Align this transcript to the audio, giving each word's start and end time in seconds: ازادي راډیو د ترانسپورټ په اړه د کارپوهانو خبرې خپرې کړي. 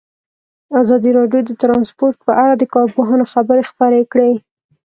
ازادي 0.81 1.09
راډیو 1.17 1.41
د 1.45 1.51
ترانسپورټ 1.61 2.15
په 2.27 2.31
اړه 2.43 2.53
د 2.57 2.63
کارپوهانو 2.75 3.29
خبرې 3.33 3.63
خپرې 3.69 4.01
کړي. 4.11 4.31